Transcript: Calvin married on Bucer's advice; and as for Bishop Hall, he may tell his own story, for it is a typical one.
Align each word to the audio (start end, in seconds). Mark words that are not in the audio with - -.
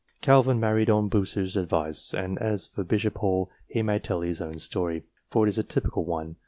Calvin 0.19 0.59
married 0.59 0.89
on 0.89 1.07
Bucer's 1.09 1.55
advice; 1.55 2.11
and 2.11 2.39
as 2.39 2.67
for 2.69 2.83
Bishop 2.83 3.19
Hall, 3.19 3.51
he 3.67 3.83
may 3.83 3.99
tell 3.99 4.21
his 4.21 4.41
own 4.41 4.57
story, 4.57 5.03
for 5.29 5.45
it 5.45 5.49
is 5.49 5.59
a 5.59 5.63
typical 5.63 6.05
one. 6.05 6.37